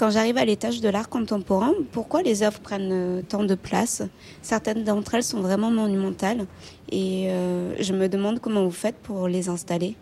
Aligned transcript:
Quand 0.00 0.08
j'arrive 0.08 0.38
à 0.38 0.46
l'étage 0.46 0.80
de 0.80 0.88
l'art 0.88 1.10
contemporain, 1.10 1.74
pourquoi 1.92 2.22
les 2.22 2.42
œuvres 2.42 2.60
prennent 2.60 2.90
euh, 2.90 3.20
tant 3.20 3.44
de 3.44 3.54
place? 3.54 4.00
Certaines 4.40 4.82
d'entre 4.82 5.14
elles 5.14 5.22
sont 5.22 5.42
vraiment 5.42 5.70
monumentales 5.70 6.46
et 6.90 7.26
euh, 7.28 7.74
je 7.78 7.92
me 7.92 8.08
demande 8.08 8.40
comment 8.40 8.64
vous 8.64 8.70
faites 8.70 8.96
pour 8.96 9.28
les 9.28 9.50
installer. 9.50 9.96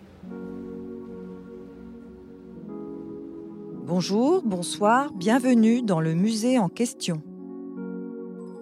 Bonjour, 3.87 4.43
bonsoir, 4.45 5.13
bienvenue 5.15 5.83
dans 5.83 5.99
le 5.99 6.15
musée 6.15 6.61
en 6.61 6.69
question. 6.69 7.21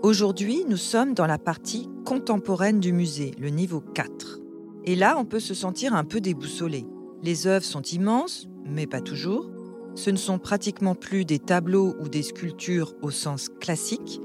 Aujourd'hui, 0.00 0.65
nous 0.66 0.79
sommes 0.79 1.12
dans 1.12 1.27
la 1.27 1.37
partie 1.37 1.91
contemporaine 2.07 2.80
du 2.80 2.95
musée, 2.95 3.34
le 3.38 3.51
niveau 3.51 3.80
4. 3.80 4.41
Et 4.87 4.96
là, 4.96 5.16
on 5.18 5.27
peut 5.27 5.41
se 5.41 5.52
sentir 5.52 5.95
un 5.95 6.05
peu 6.05 6.23
déboussolé. 6.23 6.87
Les 7.23 7.46
œuvres 7.46 7.66
sont 7.66 7.82
immenses, 7.82 8.48
mais 8.65 8.87
pas 8.87 9.02
toujours. 9.02 9.51
Ce 9.96 10.10
ne 10.10 10.16
sont 10.16 10.38
pratiquement 10.38 10.95
plus 10.95 11.24
des 11.24 11.38
tableaux 11.38 11.96
ou 12.00 12.09
des 12.09 12.23
sculptures 12.23 12.95
au 13.00 13.10
sens 13.10 13.48
classique. 13.48 14.20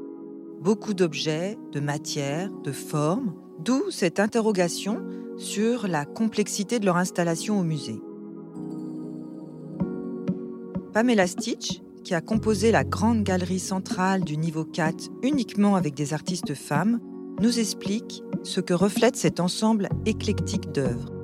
Beaucoup 0.61 0.93
d'objets, 0.93 1.57
de 1.71 1.79
matières, 1.79 2.51
de 2.63 2.73
formes, 2.73 3.33
d'où 3.57 3.89
cette 3.89 4.19
interrogation 4.19 5.01
sur 5.37 5.87
la 5.87 6.05
complexité 6.05 6.77
de 6.77 6.85
leur 6.85 6.97
installation 6.97 7.57
au 7.59 7.63
musée. 7.63 8.01
Pamela 10.93 11.25
Stitch, 11.25 11.81
qui 12.03 12.13
a 12.13 12.21
composé 12.21 12.71
la 12.71 12.83
grande 12.83 13.23
galerie 13.23 13.59
centrale 13.59 14.25
du 14.25 14.35
niveau 14.35 14.65
4 14.65 15.09
uniquement 15.23 15.77
avec 15.77 15.95
des 15.95 16.13
artistes 16.13 16.53
femmes, 16.53 16.99
nous 17.39 17.59
explique 17.59 18.23
ce 18.43 18.59
que 18.59 18.73
reflète 18.73 19.15
cet 19.15 19.39
ensemble 19.39 19.87
éclectique 20.05 20.71
d'œuvres. 20.73 21.20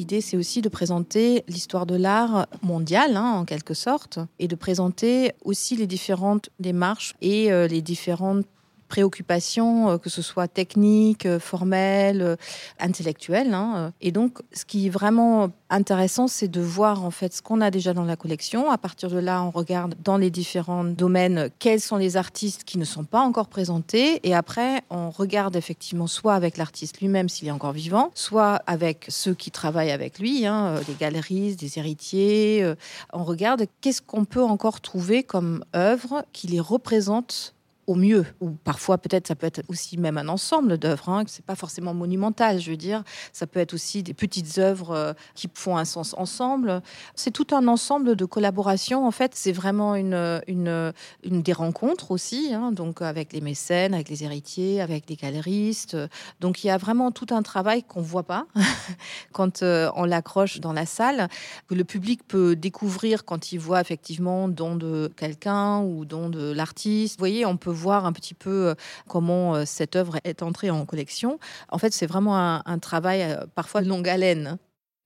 L'idée, 0.00 0.22
c'est 0.22 0.38
aussi 0.38 0.62
de 0.62 0.70
présenter 0.70 1.44
l'histoire 1.46 1.84
de 1.84 1.94
l'art 1.94 2.46
mondial, 2.62 3.18
hein, 3.18 3.32
en 3.32 3.44
quelque 3.44 3.74
sorte, 3.74 4.18
et 4.38 4.48
de 4.48 4.54
présenter 4.54 5.32
aussi 5.44 5.76
les 5.76 5.86
différentes 5.86 6.48
démarches 6.58 7.14
et 7.20 7.52
euh, 7.52 7.66
les 7.66 7.82
différentes 7.82 8.46
préoccupations, 8.90 9.88
euh, 9.88 9.98
que 9.98 10.10
ce 10.10 10.20
soit 10.20 10.48
techniques, 10.48 11.24
euh, 11.24 11.38
formelles, 11.38 12.20
euh, 12.20 12.36
intellectuelles. 12.78 13.54
Hein. 13.54 13.92
Et 14.02 14.12
donc, 14.12 14.40
ce 14.52 14.66
qui 14.66 14.86
est 14.86 14.90
vraiment 14.90 15.50
intéressant, 15.70 16.26
c'est 16.26 16.48
de 16.48 16.60
voir 16.60 17.04
en 17.04 17.12
fait 17.12 17.32
ce 17.32 17.40
qu'on 17.40 17.60
a 17.62 17.70
déjà 17.70 17.94
dans 17.94 18.04
la 18.04 18.16
collection. 18.16 18.70
À 18.70 18.76
partir 18.76 19.08
de 19.08 19.18
là, 19.18 19.42
on 19.42 19.50
regarde 19.50 19.94
dans 20.04 20.18
les 20.18 20.30
différents 20.30 20.84
domaines 20.84 21.48
quels 21.60 21.80
sont 21.80 21.96
les 21.96 22.16
artistes 22.16 22.64
qui 22.64 22.76
ne 22.76 22.84
sont 22.84 23.04
pas 23.04 23.20
encore 23.20 23.46
présentés. 23.48 24.20
Et 24.28 24.34
après, 24.34 24.82
on 24.90 25.10
regarde 25.10 25.54
effectivement 25.56 26.08
soit 26.08 26.34
avec 26.34 26.56
l'artiste 26.56 27.00
lui-même 27.00 27.28
s'il 27.28 27.46
est 27.48 27.52
encore 27.52 27.72
vivant, 27.72 28.10
soit 28.14 28.60
avec 28.66 29.06
ceux 29.08 29.34
qui 29.34 29.52
travaillent 29.52 29.92
avec 29.92 30.18
lui, 30.18 30.44
hein, 30.44 30.80
des 30.88 30.94
galeries, 30.94 31.54
des 31.54 31.78
héritiers. 31.78 32.74
On 33.12 33.22
regarde 33.22 33.66
qu'est-ce 33.80 34.02
qu'on 34.02 34.24
peut 34.24 34.42
encore 34.42 34.80
trouver 34.80 35.22
comme 35.22 35.64
œuvre 35.76 36.24
qui 36.32 36.48
les 36.48 36.60
représente 36.60 37.54
au 37.90 37.96
mieux. 37.96 38.24
Ou 38.40 38.50
parfois, 38.50 38.98
peut-être, 38.98 39.26
ça 39.26 39.34
peut 39.34 39.48
être 39.48 39.62
aussi 39.66 39.98
même 39.98 40.16
un 40.16 40.28
ensemble 40.28 40.78
d'œuvres. 40.78 41.08
Hein, 41.08 41.24
c'est 41.26 41.44
pas 41.44 41.56
forcément 41.56 41.92
monumental, 41.92 42.60
je 42.60 42.70
veux 42.70 42.76
dire. 42.76 43.02
Ça 43.32 43.48
peut 43.48 43.58
être 43.58 43.74
aussi 43.74 44.04
des 44.04 44.14
petites 44.14 44.58
œuvres 44.58 44.92
euh, 44.92 45.12
qui 45.34 45.50
font 45.52 45.76
un 45.76 45.84
sens 45.84 46.14
ensemble. 46.16 46.82
C'est 47.16 47.32
tout 47.32 47.48
un 47.50 47.66
ensemble 47.66 48.14
de 48.14 48.24
collaborations. 48.24 49.04
En 49.04 49.10
fait, 49.10 49.32
c'est 49.34 49.50
vraiment 49.50 49.96
une, 49.96 50.92
des 51.24 51.52
rencontres 51.52 52.12
aussi, 52.12 52.54
hein, 52.54 52.70
donc 52.70 53.02
avec 53.02 53.32
les 53.32 53.40
mécènes, 53.40 53.92
avec 53.92 54.08
les 54.08 54.22
héritiers, 54.22 54.80
avec 54.80 55.10
les 55.10 55.16
galeristes. 55.16 55.96
Donc, 56.38 56.62
il 56.62 56.68
y 56.68 56.70
a 56.70 56.78
vraiment 56.78 57.10
tout 57.10 57.26
un 57.30 57.42
travail 57.42 57.82
qu'on 57.82 58.02
voit 58.02 58.22
pas 58.22 58.46
quand 59.32 59.64
euh, 59.64 59.90
on 59.96 60.04
l'accroche 60.04 60.60
dans 60.60 60.72
la 60.72 60.86
salle, 60.86 61.26
que 61.66 61.74
le 61.74 61.82
public 61.82 62.20
peut 62.28 62.54
découvrir 62.54 63.24
quand 63.24 63.50
il 63.50 63.58
voit 63.58 63.80
effectivement 63.80 64.46
don 64.46 64.76
de 64.76 65.10
quelqu'un 65.16 65.80
ou 65.80 66.04
don 66.04 66.28
de 66.28 66.52
l'artiste. 66.52 67.16
Vous 67.18 67.22
voyez, 67.22 67.44
on 67.46 67.56
peut 67.56 67.79
voir 67.80 68.06
un 68.06 68.12
petit 68.12 68.34
peu 68.34 68.68
euh, 68.68 68.74
comment 69.08 69.54
euh, 69.56 69.64
cette 69.64 69.96
œuvre 69.96 70.18
est 70.24 70.42
entrée 70.42 70.70
en 70.70 70.84
collection. 70.86 71.38
En 71.68 71.78
fait, 71.78 71.92
c'est 71.92 72.06
vraiment 72.06 72.36
un, 72.36 72.78
travail 72.78 73.22
euh, 73.22 73.46
parfois 73.54 73.80
longue 73.80 74.08
haleine. 74.08 74.58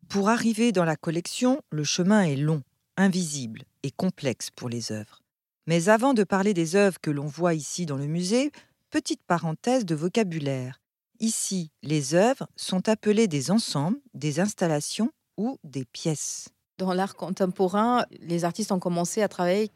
Pour 0.08 0.28
arriver 0.28 0.72
dans 0.72 0.84
la 0.84 0.96
collection, 0.96 1.62
le 1.70 1.84
chemin 1.84 2.22
est 2.22 2.36
long, 2.36 2.62
invisible 2.96 3.62
et 3.82 3.90
complexe 3.90 4.50
pour 4.50 4.68
les 4.68 4.92
œuvres. 4.92 5.20
Mais 5.66 5.88
avant 5.88 6.12
de 6.12 6.24
parler 6.24 6.52
des 6.52 6.76
œuvres 6.76 7.00
que 7.00 7.10
l'on 7.10 7.26
voit 7.26 7.54
ici 7.54 7.86
dans 7.86 7.96
le 7.96 8.06
musée, 8.06 8.52
petite 8.90 9.22
parenthèse 9.26 9.86
de 9.86 9.94
vocabulaire. 9.94 10.80
Ici, 11.20 11.70
les 11.82 12.14
œuvres 12.14 12.46
sont 12.56 12.88
appelées 12.88 13.28
des 13.28 13.50
ensembles, 13.50 13.98
des 14.12 14.40
installations 14.40 15.10
ou 15.36 15.58
des 15.64 15.84
pièces. 15.84 16.48
Dans 16.78 16.92
l'art 16.92 17.14
contemporain, 17.14 18.04
les 18.20 18.44
artistes 18.44 18.72
ont 18.72 18.80
commencé 18.80 19.22
à 19.22 19.28
travailler 19.28 19.70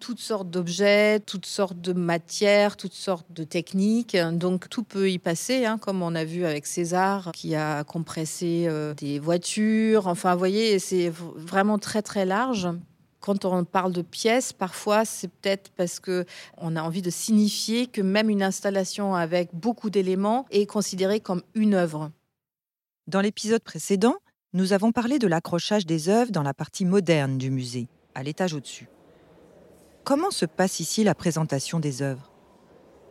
toutes 0.00 0.20
sortes 0.20 0.50
d'objets, 0.50 1.20
toutes 1.20 1.46
sortes 1.46 1.80
de 1.80 1.92
matières, 1.92 2.76
toutes 2.76 2.92
sortes 2.92 3.30
de 3.30 3.44
techniques. 3.44 4.16
Donc 4.16 4.68
tout 4.68 4.82
peut 4.82 5.10
y 5.10 5.18
passer, 5.18 5.64
hein, 5.64 5.78
comme 5.78 6.02
on 6.02 6.14
a 6.14 6.24
vu 6.24 6.44
avec 6.44 6.66
César 6.66 7.32
qui 7.32 7.54
a 7.54 7.84
compressé 7.84 8.66
euh, 8.68 8.94
des 8.94 9.18
voitures. 9.18 10.06
Enfin, 10.06 10.32
vous 10.32 10.38
voyez, 10.38 10.78
c'est 10.78 11.10
vraiment 11.10 11.78
très 11.78 12.02
très 12.02 12.26
large. 12.26 12.68
Quand 13.20 13.44
on 13.44 13.64
parle 13.64 13.92
de 13.92 14.02
pièces, 14.02 14.52
parfois 14.52 15.04
c'est 15.04 15.28
peut-être 15.28 15.70
parce 15.76 15.98
que 15.98 16.24
on 16.56 16.76
a 16.76 16.82
envie 16.82 17.02
de 17.02 17.10
signifier 17.10 17.86
que 17.86 18.00
même 18.00 18.30
une 18.30 18.42
installation 18.42 19.14
avec 19.14 19.50
beaucoup 19.52 19.90
d'éléments 19.90 20.46
est 20.50 20.66
considérée 20.66 21.20
comme 21.20 21.42
une 21.54 21.74
œuvre. 21.74 22.12
Dans 23.08 23.20
l'épisode 23.20 23.62
précédent, 23.62 24.16
nous 24.52 24.72
avons 24.72 24.92
parlé 24.92 25.18
de 25.18 25.26
l'accrochage 25.26 25.84
des 25.84 26.08
œuvres 26.08 26.30
dans 26.30 26.42
la 26.42 26.54
partie 26.54 26.84
moderne 26.84 27.38
du 27.38 27.50
musée, 27.50 27.88
à 28.14 28.22
l'étage 28.22 28.54
au-dessus. 28.54 28.88
Comment 30.08 30.30
se 30.30 30.46
passe 30.46 30.80
ici 30.80 31.04
la 31.04 31.14
présentation 31.14 31.80
des 31.80 32.00
œuvres? 32.00 32.30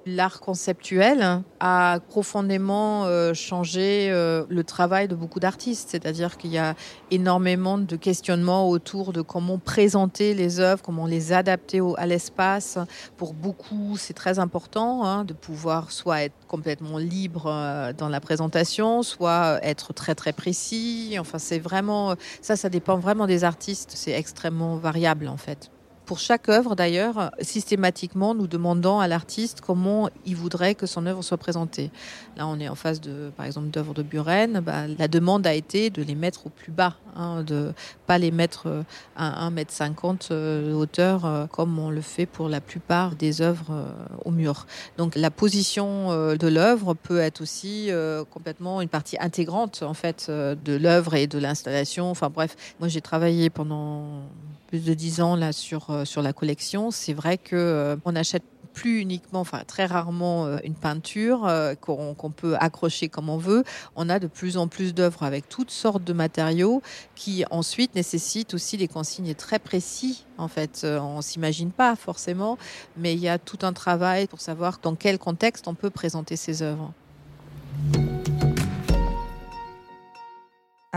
L'art 0.08 0.40
conceptuel 0.40 1.44
a 1.60 2.00
profondément 2.08 3.06
euh, 3.06 3.36
changé 3.36 4.10
euh, 4.10 4.46
le 4.50 4.64
travail 4.64 5.08
de 5.08 5.14
beaucoup 5.14 5.40
d'artistes, 5.40 5.90
c'est-à-dire 5.92 6.40
qu'il 6.40 6.52
y 6.52 6.58
a 6.58 6.74
énormément 7.12 7.78
de 7.78 7.96
questionnements 7.96 8.68
autour 8.68 9.14
de 9.14 9.22
comment 9.22 9.60
présenter 9.60 10.34
les 10.34 10.60
œuvres, 10.60 10.82
comment 10.82 11.06
les 11.06 11.34
adapter 11.34 11.82
à 11.98 12.08
l'espace. 12.08 12.80
Pour 13.16 13.36
beaucoup, 13.36 13.96
c'est 13.98 14.16
très 14.16 14.40
important 14.40 15.06
hein, 15.06 15.24
de 15.24 15.34
pouvoir 15.34 15.92
soit 15.92 16.24
être 16.24 16.48
complètement 16.48 16.98
libre 16.98 17.46
euh, 17.46 17.94
dans 17.94 18.10
la 18.10 18.20
présentation, 18.20 19.04
soit 19.04 19.60
être 19.62 19.94
très 19.94 20.16
très 20.16 20.34
précis. 20.34 21.18
Enfin, 21.20 21.38
c'est 21.38 21.60
vraiment 21.60 22.16
ça, 22.42 22.56
ça 22.56 22.70
dépend 22.70 22.98
vraiment 22.98 23.28
des 23.28 23.44
artistes. 23.44 23.92
C'est 23.94 24.14
extrêmement 24.14 24.78
variable 24.78 25.28
en 25.28 25.38
fait 25.38 25.70
pour 26.08 26.20
chaque 26.20 26.48
œuvre 26.48 26.76
d'ailleurs, 26.76 27.32
systématiquement 27.42 28.34
nous 28.34 28.48
demandons 28.48 29.00
à 29.00 29.08
l'artiste 29.08 29.60
comment 29.62 30.10
il 30.26 30.38
voudrait 30.38 30.74
que 30.74 30.88
son 30.88 31.06
œuvre 31.06 31.22
soit 31.22 31.38
présentée. 31.38 31.92
Là, 32.38 32.48
on 32.48 32.60
est 32.60 32.70
en 32.70 32.76
face 32.76 33.02
de, 33.02 33.30
par 33.36 33.46
exemple, 33.46 33.68
d'œuvres 33.68 33.94
de 33.94 34.04
Buren. 34.04 34.62
Bah, 34.62 34.88
la 34.88 35.08
demande 35.10 35.46
a 35.46 35.54
été 35.54 35.90
de 35.90 36.02
les 36.02 36.16
mettre 36.16 36.48
au 36.48 36.50
plus 36.50 36.72
bas, 36.72 36.96
hein, 37.16 37.44
de 37.44 37.74
pas 38.06 38.18
les 38.18 38.32
mettre 38.32 38.68
euh, 38.68 38.84
à 39.18 39.50
1,50 39.50 40.10
m 40.10 40.18
euh, 40.32 40.70
de 40.70 40.74
hauteur 40.74 41.26
euh, 41.26 41.46
comme 41.48 41.78
on 41.78 41.90
le 41.90 42.02
fait 42.02 42.26
pour 42.26 42.48
la 42.48 42.62
plupart 42.62 43.16
des 43.16 43.42
œuvres 43.42 43.86
au 44.24 44.32
mur. 44.32 44.66
Donc 44.98 45.16
la 45.16 45.30
position 45.30 46.10
de 46.36 46.48
l'œuvre 46.48 46.94
peut 46.94 47.20
être 47.20 47.42
aussi 47.42 47.90
complètement 48.32 48.82
une 48.82 48.88
partie 48.88 49.18
intégrante 49.20 49.84
en 49.84 49.94
fait 49.94 50.30
de 50.30 50.76
l'œuvre 50.76 51.16
et 51.16 51.28
de 51.28 51.38
l'installation. 51.38 52.10
Enfin 52.10 52.30
bref, 52.30 52.56
moi 52.80 52.88
j'ai 52.88 53.02
travaillé 53.02 53.50
pendant 53.50 54.22
plus 54.68 54.84
de 54.84 54.94
dix 54.94 55.22
ans 55.22 55.36
là 55.36 55.54
sur 55.54 55.90
euh, 55.90 56.06
sur 56.06 56.22
la 56.22 56.34
collection, 56.34 56.92
c'est 56.92 57.14
vrai 57.14 57.38
que 57.38 57.56
euh, 57.56 57.96
on 58.06 58.16
achète 58.16 58.44
plus 58.74 59.00
uniquement, 59.02 59.40
enfin 59.40 59.64
très 59.66 59.86
rarement 59.88 60.46
euh, 60.46 60.58
une 60.64 60.76
peinture 60.76 61.50
qu'on 61.82 62.32
peut 62.36 62.56
accrocher 62.60 63.10
comme 63.10 63.28
on 63.28 63.38
veut. 63.38 63.64
On 63.96 64.08
a 64.08 64.20
de 64.20 64.28
plus 64.28 64.58
en 64.58 64.68
plus 64.68 64.94
d'œuvres 64.94 65.24
avec 65.24 65.50
toutes 65.50 65.72
sortes 65.72 66.04
de 66.04 66.14
matériaux 66.14 66.84
qui 67.16 67.44
ensuite 67.50 67.96
nécessitent 67.96 68.54
aussi 68.54 68.78
des 68.78 68.88
consignes 68.88 69.34
très 69.34 69.58
précis. 69.58 70.26
En 70.38 70.48
fait, 70.48 70.86
on 70.86 71.22
s'imagine 71.22 71.72
pas 71.72 71.96
forcément, 71.96 72.60
mais 72.98 73.14
il 73.14 73.20
y 73.20 73.30
a 73.30 73.40
tout 73.40 73.60
un 73.64 73.74
travail 73.74 74.28
pour 74.28 74.42
savoir 74.42 74.80
dans 74.84 74.94
quel 74.94 75.18
contexte 75.18 75.68
on 75.68 75.74
peut 75.74 75.90
présenter 75.90 76.36
ces 76.36 76.62
œuvres. 76.62 76.94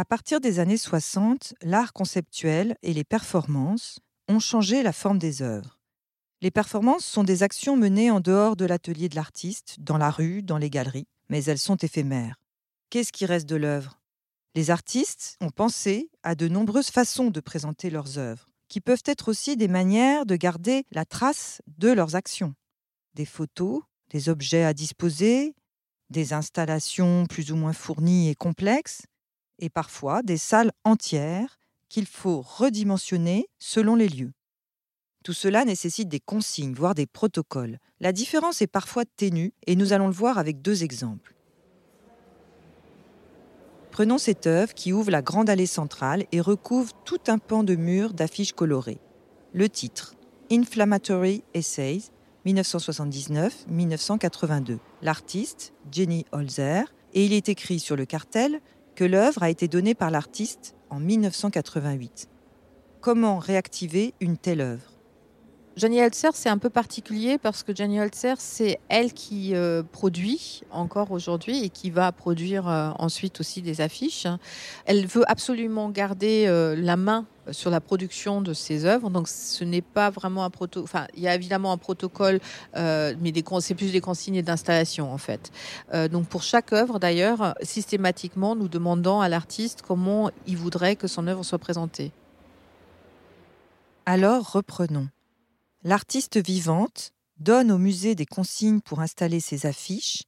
À 0.00 0.06
partir 0.06 0.40
des 0.40 0.60
années 0.60 0.78
60, 0.78 1.52
l'art 1.60 1.92
conceptuel 1.92 2.74
et 2.82 2.94
les 2.94 3.04
performances 3.04 3.98
ont 4.28 4.38
changé 4.38 4.82
la 4.82 4.94
forme 4.94 5.18
des 5.18 5.42
œuvres. 5.42 5.78
Les 6.40 6.50
performances 6.50 7.04
sont 7.04 7.22
des 7.22 7.42
actions 7.42 7.76
menées 7.76 8.10
en 8.10 8.20
dehors 8.20 8.56
de 8.56 8.64
l'atelier 8.64 9.10
de 9.10 9.14
l'artiste, 9.14 9.76
dans 9.78 9.98
la 9.98 10.10
rue, 10.10 10.42
dans 10.42 10.56
les 10.56 10.70
galeries, 10.70 11.06
mais 11.28 11.44
elles 11.44 11.58
sont 11.58 11.76
éphémères. 11.76 12.40
Qu'est-ce 12.88 13.12
qui 13.12 13.26
reste 13.26 13.46
de 13.46 13.56
l'œuvre? 13.56 14.00
Les 14.54 14.70
artistes 14.70 15.36
ont 15.42 15.50
pensé 15.50 16.08
à 16.22 16.34
de 16.34 16.48
nombreuses 16.48 16.88
façons 16.88 17.28
de 17.28 17.40
présenter 17.40 17.90
leurs 17.90 18.16
œuvres, 18.16 18.48
qui 18.68 18.80
peuvent 18.80 19.04
être 19.04 19.28
aussi 19.28 19.58
des 19.58 19.68
manières 19.68 20.24
de 20.24 20.36
garder 20.36 20.84
la 20.92 21.04
trace 21.04 21.60
de 21.76 21.90
leurs 21.90 22.16
actions. 22.16 22.54
Des 23.12 23.26
photos, 23.26 23.82
des 24.08 24.30
objets 24.30 24.64
à 24.64 24.72
disposer, 24.72 25.54
des 26.08 26.32
installations 26.32 27.26
plus 27.26 27.52
ou 27.52 27.56
moins 27.56 27.74
fournies 27.74 28.30
et 28.30 28.34
complexes, 28.34 29.02
et 29.60 29.70
parfois 29.70 30.22
des 30.22 30.36
salles 30.36 30.72
entières 30.84 31.58
qu'il 31.88 32.06
faut 32.06 32.40
redimensionner 32.40 33.46
selon 33.58 33.94
les 33.94 34.08
lieux. 34.08 34.32
Tout 35.22 35.34
cela 35.34 35.64
nécessite 35.64 36.08
des 36.08 36.20
consignes, 36.20 36.72
voire 36.72 36.94
des 36.94 37.06
protocoles. 37.06 37.78
La 38.00 38.12
différence 38.12 38.62
est 38.62 38.66
parfois 38.66 39.04
ténue 39.04 39.52
et 39.66 39.76
nous 39.76 39.92
allons 39.92 40.06
le 40.06 40.14
voir 40.14 40.38
avec 40.38 40.62
deux 40.62 40.82
exemples. 40.82 41.34
Prenons 43.90 44.18
cette 44.18 44.46
œuvre 44.46 44.72
qui 44.72 44.92
ouvre 44.92 45.10
la 45.10 45.20
grande 45.20 45.50
allée 45.50 45.66
centrale 45.66 46.24
et 46.32 46.40
recouvre 46.40 46.92
tout 47.04 47.20
un 47.26 47.38
pan 47.38 47.64
de 47.64 47.74
murs 47.74 48.14
d'affiches 48.14 48.52
colorées. 48.52 49.00
Le 49.52 49.68
titre 49.68 50.14
Inflammatory 50.50 51.42
Essays 51.54 52.02
1979-1982. 52.46 54.78
L'artiste 55.02 55.74
Jenny 55.92 56.24
Holzer 56.32 56.84
et 57.12 57.26
il 57.26 57.32
est 57.32 57.48
écrit 57.48 57.80
sur 57.80 57.96
le 57.96 58.06
cartel 58.06 58.60
que 59.00 59.04
l'œuvre 59.06 59.42
a 59.42 59.48
été 59.48 59.66
donnée 59.66 59.94
par 59.94 60.10
l'artiste 60.10 60.74
en 60.90 61.00
1988. 61.00 62.28
Comment 63.00 63.38
réactiver 63.38 64.12
une 64.20 64.36
telle 64.36 64.60
œuvre? 64.60 64.92
Jenny 65.74 66.02
Holzer, 66.02 66.32
c'est 66.34 66.50
un 66.50 66.58
peu 66.58 66.68
particulier 66.68 67.38
parce 67.38 67.62
que 67.62 67.74
Jenny 67.74 67.98
Holzer, 67.98 68.34
c'est 68.36 68.78
elle 68.90 69.14
qui 69.14 69.54
euh, 69.54 69.82
produit 69.82 70.64
encore 70.70 71.12
aujourd'hui 71.12 71.64
et 71.64 71.70
qui 71.70 71.88
va 71.88 72.12
produire 72.12 72.68
euh, 72.68 72.90
ensuite 72.98 73.40
aussi 73.40 73.62
des 73.62 73.80
affiches. 73.80 74.26
Elle 74.84 75.06
veut 75.06 75.24
absolument 75.30 75.88
garder 75.88 76.44
euh, 76.46 76.76
la 76.76 76.98
main 76.98 77.24
sur 77.52 77.70
la 77.70 77.80
production 77.80 78.40
de 78.40 78.52
ses 78.52 78.84
œuvres. 78.84 79.10
Donc, 79.10 79.28
ce 79.28 79.64
n'est 79.64 79.82
pas 79.82 80.10
vraiment 80.10 80.44
un 80.44 80.50
protocole. 80.50 80.84
Enfin, 80.84 81.06
il 81.14 81.22
y 81.22 81.28
a 81.28 81.34
évidemment 81.34 81.72
un 81.72 81.78
protocole, 81.78 82.40
mais 82.74 83.32
c'est 83.60 83.74
plus 83.74 83.92
des 83.92 84.00
consignes 84.00 84.42
d'installation 84.42 85.12
en 85.12 85.18
fait. 85.18 85.50
donc, 86.10 86.26
pour 86.26 86.42
chaque 86.42 86.72
œuvre, 86.72 86.98
d'ailleurs, 86.98 87.54
systématiquement, 87.62 88.56
nous 88.56 88.68
demandons 88.68 89.20
à 89.20 89.28
l'artiste 89.28 89.82
comment 89.86 90.30
il 90.46 90.56
voudrait 90.56 90.96
que 90.96 91.08
son 91.08 91.26
œuvre 91.26 91.44
soit 91.44 91.58
présentée. 91.58 92.12
Alors, 94.06 94.52
reprenons. 94.52 95.08
L'artiste 95.82 96.44
vivante 96.44 97.12
donne 97.38 97.70
au 97.72 97.78
musée 97.78 98.14
des 98.14 98.26
consignes 98.26 98.80
pour 98.80 99.00
installer 99.00 99.40
ses 99.40 99.66
affiches, 99.66 100.24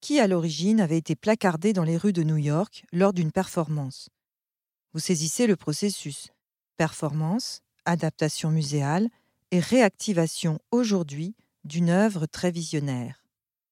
qui 0.00 0.20
à 0.20 0.26
l'origine 0.26 0.80
avaient 0.80 0.98
été 0.98 1.16
placardées 1.16 1.72
dans 1.72 1.84
les 1.84 1.96
rues 1.96 2.12
de 2.12 2.22
New 2.22 2.36
York 2.36 2.84
lors 2.92 3.12
d'une 3.12 3.32
performance. 3.32 4.08
Vous 4.92 5.00
saisissez 5.00 5.46
le 5.46 5.56
processus. 5.56 6.28
Performance, 6.76 7.62
adaptation 7.84 8.50
muséale 8.50 9.08
et 9.50 9.60
réactivation 9.60 10.58
aujourd'hui 10.70 11.34
d'une 11.64 11.90
œuvre 11.90 12.26
très 12.26 12.50
visionnaire. 12.50 13.24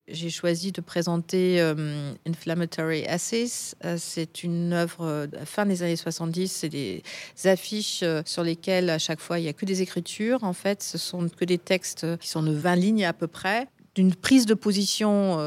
J'ai 0.08 0.30
choisi 0.30 0.72
de 0.72 0.80
présenter 0.80 1.60
euh, 1.60 2.12
Inflammatory 2.26 3.04
Essays. 3.08 3.74
Euh, 3.84 3.96
c'est 3.98 4.42
une 4.42 4.72
œuvre 4.72 5.04
euh, 5.04 5.26
fin 5.44 5.64
des 5.64 5.82
années 5.84 5.96
70. 5.96 6.50
C'est 6.50 6.68
des 6.68 7.02
affiches 7.44 8.02
sur 8.24 8.42
lesquelles 8.42 8.90
à 8.90 8.98
chaque 8.98 9.20
fois 9.20 9.38
il 9.38 9.42
n'y 9.42 9.48
a 9.48 9.52
que 9.52 9.64
des 9.64 9.80
écritures. 9.80 10.42
En 10.42 10.52
fait, 10.52 10.82
ce 10.82 10.98
sont 10.98 11.28
que 11.28 11.44
des 11.44 11.58
textes 11.58 12.18
qui 12.18 12.28
sont 12.28 12.42
de 12.42 12.52
20 12.52 12.76
lignes 12.76 13.04
à 13.04 13.12
peu 13.12 13.28
près, 13.28 13.68
d'une 13.94 14.14
prise 14.14 14.44
de 14.46 14.54
position 14.54 15.38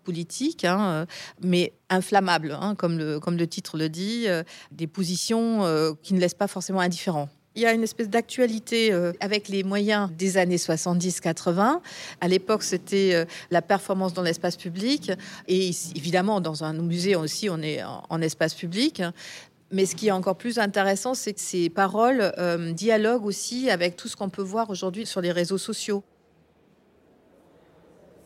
politique, 0.00 0.64
hein, 0.64 1.06
mais 1.42 1.72
inflammable, 1.88 2.56
hein, 2.60 2.74
comme, 2.74 2.98
le, 2.98 3.46
titre 3.46 3.78
le 3.78 3.88
dit, 3.88 4.26
des 4.72 4.86
positions 4.86 5.96
qui 6.02 6.14
ne 6.14 6.20
laissent 6.20 6.34
pas 6.34 6.48
forcément 6.48 6.80
indifférents. 6.80 7.28
Il 7.56 7.62
y 7.62 7.66
a 7.66 7.72
une 7.72 7.82
espèce 7.82 8.08
d'actualité 8.08 8.92
euh, 8.92 9.12
avec 9.18 9.48
les 9.48 9.64
moyens 9.64 10.08
des 10.12 10.36
années 10.36 10.56
70-80. 10.56 11.80
À 12.20 12.28
l'époque, 12.28 12.62
c'était 12.62 13.10
euh, 13.14 13.24
la 13.50 13.60
performance 13.60 14.14
dans 14.14 14.22
l'espace 14.22 14.56
public. 14.56 15.10
Et 15.48 15.70
évidemment, 15.96 16.40
dans 16.40 16.62
un 16.62 16.72
musée 16.74 17.16
aussi, 17.16 17.50
on 17.50 17.60
est 17.60 17.82
en, 17.82 18.22
espace 18.22 18.54
public. 18.54 19.02
Mais 19.72 19.84
ce 19.84 19.96
qui 19.96 20.08
est 20.08 20.12
encore 20.12 20.36
plus 20.36 20.58
intéressant, 20.58 21.14
c'est 21.14 21.32
que 21.32 21.40
ces 21.40 21.70
paroles 21.70 22.32
euh, 22.38 22.72
dialoguent 22.72 23.26
aussi 23.26 23.68
avec 23.68 23.96
tout 23.96 24.06
ce 24.06 24.14
qu'on 24.14 24.28
peut 24.28 24.42
voir 24.42 24.70
aujourd'hui 24.70 25.04
sur 25.04 25.20
les 25.20 25.32
réseaux 25.32 25.58
sociaux. 25.58 26.04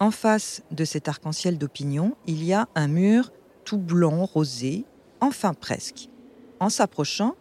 En 0.01 0.11
face 0.11 0.63
de 0.71 0.85
cet 0.85 1.09
arc-en-ciel 1.09 1.59
d'opinion, 1.59 2.17
il 2.27 2.43
y 2.45 2.53
a 2.53 2.69
un 2.75 2.89
mur 2.89 3.33
tout 3.65 3.79
blanc, 3.79 4.25
rosé, 4.25 4.85
enfin 5.21 5.55
presque. 5.55 6.09
En 6.61 6.69
s'approchant, 6.69 7.37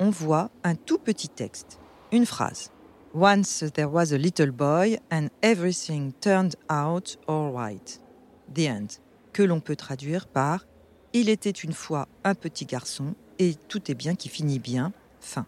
on 0.00 0.10
voit 0.10 0.50
un 0.64 0.74
tout 0.74 0.98
petit 0.98 1.28
texte, 1.28 1.78
une 2.12 2.26
phrase. 2.26 2.70
Once 3.14 3.64
there 3.74 3.88
was 3.90 4.12
a 4.12 4.18
little 4.18 4.50
boy 4.50 4.98
and 5.10 5.28
everything 5.42 6.12
turned 6.20 6.54
out 6.70 7.18
all 7.26 7.52
right. 7.52 8.00
The 8.54 8.68
end. 8.68 8.86
Que 9.32 9.42
l'on 9.42 9.60
peut 9.60 9.76
traduire 9.76 10.26
par 10.26 10.66
Il 11.12 11.28
était 11.28 11.50
une 11.50 11.72
fois 11.72 12.08
un 12.24 12.34
petit 12.34 12.66
garçon 12.66 13.14
et 13.38 13.54
tout 13.68 13.90
est 13.90 13.94
bien 13.94 14.14
qui 14.14 14.28
finit 14.28 14.58
bien. 14.58 14.92
Fin. 15.20 15.46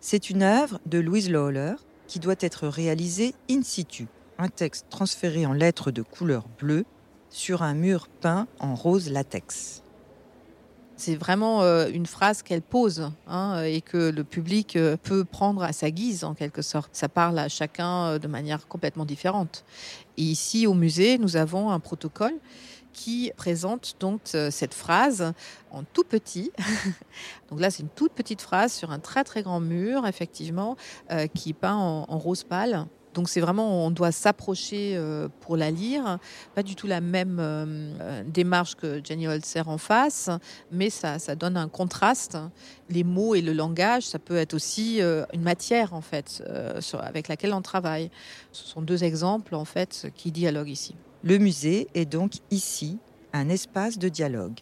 C'est 0.00 0.30
une 0.30 0.42
œuvre 0.42 0.80
de 0.86 0.98
Louise 0.98 1.30
Lawler 1.30 1.74
qui 2.06 2.20
doit 2.20 2.36
être 2.40 2.68
réalisée 2.68 3.34
in 3.50 3.62
situ, 3.62 4.06
un 4.38 4.48
texte 4.48 4.86
transféré 4.88 5.46
en 5.46 5.52
lettres 5.52 5.90
de 5.90 6.02
couleur 6.02 6.46
bleue 6.58 6.84
sur 7.28 7.62
un 7.62 7.74
mur 7.74 8.08
peint 8.08 8.46
en 8.60 8.74
rose 8.74 9.10
latex. 9.10 9.82
C'est 10.96 11.14
vraiment 11.14 11.62
euh, 11.62 11.88
une 11.92 12.06
phrase 12.06 12.42
qu'elle 12.42 12.62
pose 12.62 13.12
hein, 13.28 13.62
et 13.62 13.80
que 13.80 14.10
le 14.10 14.24
public 14.24 14.74
euh, 14.74 14.96
peut 14.96 15.24
prendre 15.24 15.62
à 15.62 15.72
sa 15.72 15.90
guise 15.90 16.24
en 16.24 16.34
quelque 16.34 16.62
sorte. 16.62 16.90
Ça 16.92 17.08
parle 17.08 17.38
à 17.38 17.48
chacun 17.48 18.06
euh, 18.06 18.18
de 18.18 18.26
manière 18.26 18.66
complètement 18.66 19.04
différente. 19.04 19.64
Ici 20.16 20.66
au 20.66 20.74
musée, 20.74 21.18
nous 21.18 21.36
avons 21.36 21.70
un 21.70 21.78
protocole 21.78 22.34
qui 22.92 23.30
présente 23.36 23.94
donc 24.00 24.22
cette 24.24 24.74
phrase 24.74 25.32
en 25.70 25.84
tout 25.84 26.02
petit. 26.02 26.50
donc 27.50 27.60
là, 27.60 27.70
c'est 27.70 27.84
une 27.84 27.90
toute 27.90 28.12
petite 28.12 28.42
phrase 28.42 28.72
sur 28.72 28.90
un 28.90 28.98
très 28.98 29.22
très 29.22 29.42
grand 29.42 29.60
mur, 29.60 30.04
effectivement, 30.04 30.76
qui 31.32 31.50
est 31.50 31.52
peint 31.52 31.76
en 31.76 32.18
rose 32.18 32.42
pâle. 32.42 32.88
Donc 33.18 33.28
c'est 33.28 33.40
vraiment, 33.40 33.84
on 33.84 33.90
doit 33.90 34.12
s'approcher 34.12 34.92
euh, 34.94 35.26
pour 35.40 35.56
la 35.56 35.72
lire. 35.72 36.20
Pas 36.54 36.62
du 36.62 36.76
tout 36.76 36.86
la 36.86 37.00
même 37.00 37.38
euh, 37.40 37.64
euh, 38.00 38.22
démarche 38.24 38.76
que 38.76 39.00
Jenny 39.02 39.26
Holzer 39.26 39.68
en 39.68 39.76
face, 39.76 40.30
mais 40.70 40.88
ça, 40.88 41.18
ça 41.18 41.34
donne 41.34 41.56
un 41.56 41.66
contraste. 41.66 42.38
Les 42.90 43.02
mots 43.02 43.34
et 43.34 43.40
le 43.40 43.52
langage, 43.52 44.04
ça 44.04 44.20
peut 44.20 44.36
être 44.36 44.54
aussi 44.54 45.00
une 45.00 45.42
matière 45.42 45.94
en 45.94 46.00
fait 46.00 46.44
avec 47.00 47.26
laquelle 47.26 47.52
on 47.52 47.60
travaille. 47.60 48.08
Ce 48.52 48.64
sont 48.64 48.82
deux 48.82 49.02
exemples 49.02 49.56
en 49.56 49.64
fait 49.64 50.06
qui 50.14 50.30
dialoguent 50.30 50.68
ici. 50.68 50.94
Le 51.24 51.38
musée 51.38 51.88
est 51.94 52.06
donc 52.06 52.34
ici 52.52 52.98
un 53.32 53.48
espace 53.48 53.98
de 53.98 54.08
dialogue. 54.08 54.60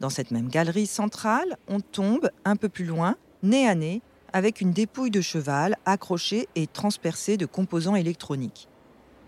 Dans 0.00 0.10
cette 0.10 0.30
même 0.30 0.48
galerie 0.48 0.86
centrale, 0.86 1.56
on 1.68 1.80
tombe 1.80 2.30
un 2.44 2.56
peu 2.56 2.68
plus 2.68 2.84
loin, 2.84 3.16
nez 3.42 3.66
à 3.66 3.74
nez, 3.74 4.02
avec 4.34 4.60
une 4.60 4.72
dépouille 4.72 5.12
de 5.12 5.20
cheval 5.20 5.76
accrochée 5.86 6.48
et 6.56 6.66
transpercée 6.66 7.36
de 7.36 7.46
composants 7.46 7.94
électroniques. 7.94 8.68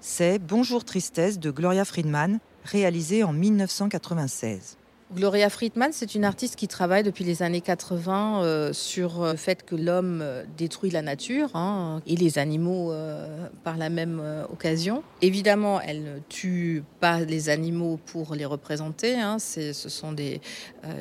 C'est 0.00 0.40
Bonjour 0.40 0.84
Tristesse 0.84 1.38
de 1.38 1.52
Gloria 1.52 1.84
Friedman, 1.84 2.40
réalisé 2.64 3.22
en 3.22 3.32
1996. 3.32 4.76
Gloria 5.14 5.50
Friedman, 5.50 5.90
c'est 5.92 6.16
une 6.16 6.25
artiste 6.25 6.56
qui 6.56 6.66
travaille 6.66 7.04
depuis 7.04 7.22
les 7.22 7.44
années 7.44 7.60
80 7.60 8.42
euh, 8.42 8.72
sur 8.72 9.22
euh, 9.22 9.32
le 9.32 9.36
fait 9.36 9.64
que 9.64 9.76
l'homme 9.76 10.18
euh, 10.20 10.42
détruit 10.56 10.90
la 10.90 11.00
nature 11.00 11.54
hein, 11.54 12.02
et 12.08 12.16
les 12.16 12.38
animaux 12.38 12.92
par 13.62 13.76
la 13.76 13.88
même 13.88 14.20
occasion. 14.50 15.04
Évidemment, 15.22 15.80
elle 15.80 16.02
ne 16.02 16.18
tue 16.28 16.82
pas 16.98 17.20
les 17.20 17.48
animaux 17.50 18.00
pour 18.06 18.34
les 18.34 18.44
représenter. 18.44 19.14
Hein, 19.14 19.38
ce 19.38 19.72
sont 19.72 20.12
des 20.12 20.40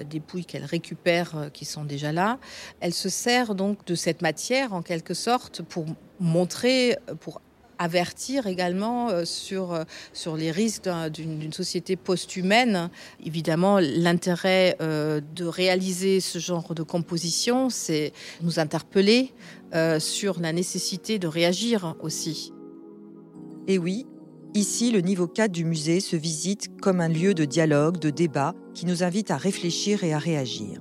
dépouilles 0.10 0.46
qu'elle 0.46 0.66
récupère 0.66 1.50
qui 1.54 1.66
sont 1.66 1.84
déjà 1.84 2.12
là. 2.12 2.38
Elle 2.82 2.94
se 2.94 3.10
sert 3.10 3.56
donc 3.56 3.86
de 3.86 3.96
cette 3.96 4.22
matière 4.22 4.74
en 4.74 4.82
quelque 4.82 5.14
sorte 5.14 5.62
pour 5.62 5.86
montrer, 6.20 6.98
pour 7.20 7.42
avertir 7.80 8.48
également 8.48 9.10
euh, 9.10 9.26
sur, 9.26 9.74
euh, 9.74 9.84
sur 10.14 10.38
les 10.38 10.52
risques 10.52 10.90
d'une 11.14 11.54
société 11.54 11.96
post-humaine. 11.96 12.90
Évidemment, 13.24 13.80
l'intérêt 13.80 14.78
euh, 14.82 15.22
de 15.36 15.46
réaliser 15.46 16.20
ce 16.20 16.40
genre 16.40 16.74
de 16.74 16.84
composition, 16.84 17.70
c'est 17.70 18.14
nous 18.42 18.60
interpeller 18.60 19.34
sur 20.00 20.40
la 20.40 20.54
nécessité 20.54 21.20
de 21.20 21.28
réagir 21.28 21.96
aussi. 22.00 22.54
Et 23.68 23.78
oui, 23.78 24.06
ici, 24.54 24.90
le 24.90 25.02
niveau 25.02 25.28
4 25.28 25.52
du 25.52 25.66
musée 25.66 26.00
se 26.00 26.16
visite 26.16 26.80
comme 26.82 27.02
un 27.02 27.10
lieu 27.10 27.34
de 27.34 27.44
dialogue, 27.44 28.00
de 28.00 28.10
débat, 28.10 28.54
qui 28.74 28.86
nous 28.86 29.04
invite 29.04 29.32
à 29.32 29.38
réfléchir 29.38 30.06
et 30.06 30.14
à 30.14 30.18
réagir. 30.18 30.80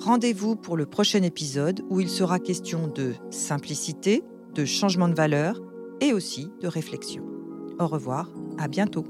Rendez-vous 0.00 0.56
pour 0.56 0.78
le 0.78 0.86
prochain 0.86 1.22
épisode 1.22 1.82
où 1.90 2.00
il 2.00 2.08
sera 2.08 2.38
question 2.38 2.88
de 2.88 3.12
simplicité, 3.30 4.22
de 4.54 4.64
changement 4.64 5.08
de 5.08 5.14
valeur 5.14 5.60
et 6.00 6.12
aussi 6.12 6.50
de 6.60 6.68
réflexion. 6.68 7.24
Au 7.78 7.86
revoir, 7.86 8.30
à 8.58 8.68
bientôt. 8.68 9.04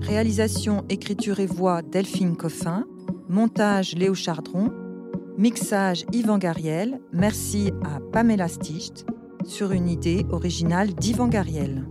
Réalisation, 0.00 0.84
écriture 0.88 1.38
et 1.40 1.46
voix 1.46 1.82
Delphine 1.82 2.36
Coffin. 2.36 2.86
Montage 3.28 3.94
Léo 3.94 4.14
Chardron. 4.14 4.70
Mixage 5.36 6.06
Yvan 6.12 6.38
Gariel. 6.38 7.00
Merci 7.12 7.72
à 7.84 8.00
Pamela 8.00 8.48
Sticht 8.48 9.04
sur 9.44 9.72
une 9.72 9.88
idée 9.88 10.24
originale 10.30 10.94
d'Yvan 10.94 11.28
Gariel. 11.28 11.86